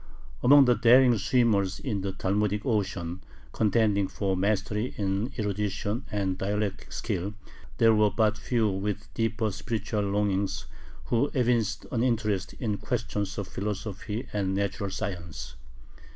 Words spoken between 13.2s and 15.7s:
of philosophy and natural science.